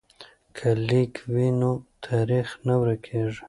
که 0.55 0.69
لیک 0.87 1.13
وي 1.33 1.47
نو 1.59 1.71
تاریخ 2.05 2.47
نه 2.67 2.75
ورکیږي. 2.81 3.39